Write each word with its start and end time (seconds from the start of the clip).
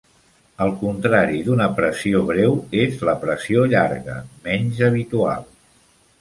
El 0.65 0.71
contrari 0.77 1.41
d'una 1.49 1.67
pressió 1.79 2.21
breu 2.29 2.57
és 2.85 2.97
la 3.11 3.15
pressió 3.27 3.67
llarga, 3.75 4.17
menys 4.49 4.83
habitual. 4.89 5.47